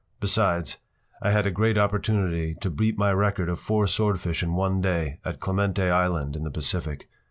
Besides, 0.19 0.77
I 1.21 1.29
had 1.29 1.45
a 1.45 1.51
great 1.51 1.77
opportunity 1.77 2.55
to 2.55 2.71
beat 2.71 2.97
my 2.97 3.13
record 3.13 3.49
of 3.49 3.59
four 3.59 3.85
swordfish 3.85 4.41
in 4.41 4.53
one 4.55 4.81
day 4.81 5.19
at 5.23 5.39
Clemente 5.39 5.83
Island 5.91 6.35
in 6.35 6.41
the 6.43 6.49
Pacific. 6.49 7.07